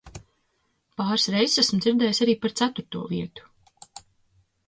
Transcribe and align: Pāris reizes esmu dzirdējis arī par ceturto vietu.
Pāris 1.01 1.25
reizes 1.33 1.61
esmu 1.63 1.79
dzirdējis 1.85 2.23
arī 2.25 2.35
par 2.45 2.55
ceturto 2.61 3.05
vietu. 3.13 3.47